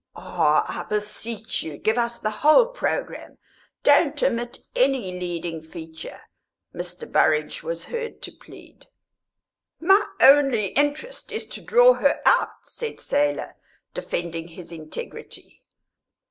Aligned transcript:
"Ah, 0.15 0.83
I 0.83 0.89
beseech 0.89 1.61
you, 1.61 1.77
give 1.77 1.95
us 1.99 2.17
the 2.17 2.31
whole 2.41 2.65
programme 2.65 3.37
don't 3.83 4.23
omit 4.23 4.57
any 4.75 5.11
leading 5.19 5.61
feature!" 5.61 6.21
Mr. 6.73 7.07
Burrage 7.11 7.61
was 7.61 7.85
heard 7.85 8.19
to 8.23 8.31
plead. 8.31 8.87
"My 9.79 10.03
only 10.19 10.69
interest 10.69 11.31
is 11.31 11.45
to 11.49 11.61
draw 11.61 11.93
her 11.93 12.19
out," 12.25 12.65
said 12.65 12.99
Selah, 12.99 13.53
defending 13.93 14.47
his 14.47 14.71
integrity. 14.71 15.59